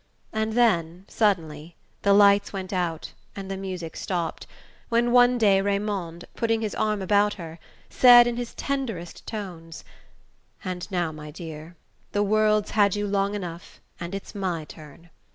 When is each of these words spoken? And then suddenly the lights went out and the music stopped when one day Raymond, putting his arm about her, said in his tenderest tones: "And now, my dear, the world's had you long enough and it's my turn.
And 0.33 0.53
then 0.53 1.05
suddenly 1.07 1.75
the 2.01 2.11
lights 2.11 2.51
went 2.51 2.73
out 2.73 3.13
and 3.35 3.51
the 3.51 3.55
music 3.55 3.95
stopped 3.95 4.47
when 4.89 5.11
one 5.11 5.37
day 5.37 5.61
Raymond, 5.61 6.25
putting 6.35 6.61
his 6.61 6.73
arm 6.73 7.03
about 7.03 7.35
her, 7.35 7.59
said 7.87 8.25
in 8.25 8.35
his 8.35 8.55
tenderest 8.55 9.27
tones: 9.27 9.83
"And 10.65 10.89
now, 10.89 11.11
my 11.11 11.29
dear, 11.29 11.75
the 12.13 12.23
world's 12.23 12.71
had 12.71 12.95
you 12.95 13.05
long 13.07 13.35
enough 13.35 13.79
and 13.99 14.15
it's 14.15 14.33
my 14.33 14.65
turn. 14.65 15.11